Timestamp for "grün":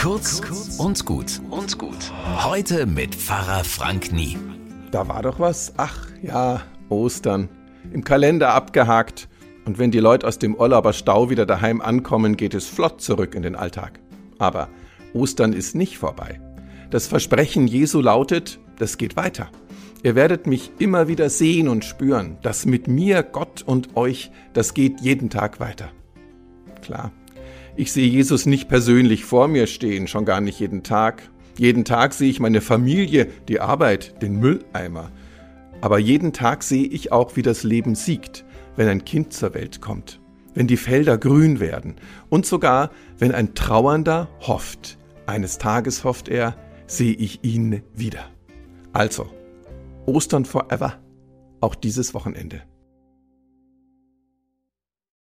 41.16-41.58